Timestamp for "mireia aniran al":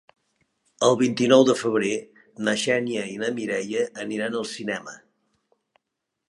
3.41-4.49